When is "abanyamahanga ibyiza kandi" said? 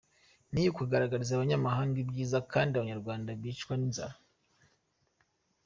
1.33-2.71